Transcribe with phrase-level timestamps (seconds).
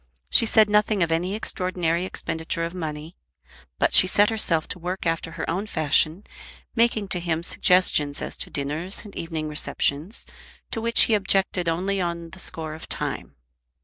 [0.31, 3.15] She said nothing of any extraordinary expenditure of money.
[3.77, 6.23] But she set herself to work after her own fashion,
[6.75, 10.25] making to him suggestions as to dinners and evening receptions,
[10.71, 13.35] to which he objected only on the score of time.